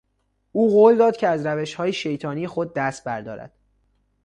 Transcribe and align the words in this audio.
او 0.51 0.69
قول 0.71 0.97
داد 0.97 1.17
که 1.17 1.27
از 1.27 1.45
روشهای 1.45 1.93
شیطانی 1.93 2.47
خود 2.47 2.73
دست 2.73 3.03
بردارد. 3.03 3.53